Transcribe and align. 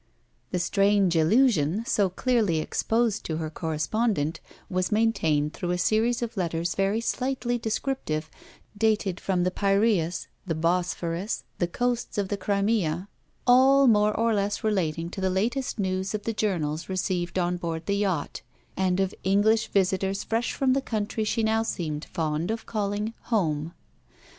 The 0.49 0.57
strange 0.57 1.15
illusion, 1.15 1.83
so 1.85 2.09
clearly 2.09 2.57
exposed 2.57 3.23
to 3.25 3.37
her 3.37 3.51
correspondent, 3.51 4.39
was 4.67 4.91
maintained 4.91 5.53
through 5.53 5.69
a 5.69 5.77
series 5.77 6.23
of 6.23 6.35
letters 6.35 6.73
very 6.73 6.99
slightly 7.01 7.59
descriptive, 7.59 8.27
dated 8.75 9.19
from 9.19 9.43
the 9.43 9.51
Piraeus, 9.51 10.25
the 10.47 10.55
Bosphorus, 10.55 11.43
the 11.59 11.67
coasts 11.67 12.17
of 12.17 12.29
the 12.29 12.37
Crimea, 12.37 13.09
all 13.45 13.85
more 13.85 14.17
or 14.17 14.33
less 14.33 14.63
relating 14.63 15.11
to 15.11 15.21
the 15.21 15.29
latest 15.29 15.77
news 15.77 16.15
of 16.15 16.23
the 16.23 16.33
journals 16.33 16.89
received 16.89 17.37
on 17.37 17.57
board 17.57 17.85
the 17.85 17.97
yacht, 17.97 18.41
and 18.75 18.99
of 18.99 19.13
English 19.23 19.67
visitors 19.67 20.23
fresh 20.23 20.51
from 20.53 20.73
the 20.73 20.81
country 20.81 21.23
she 21.23 21.43
now 21.43 21.61
seemed 21.61 22.05
fond 22.05 22.49
of 22.49 22.65
calling 22.65 23.13
'home.' 23.25 23.71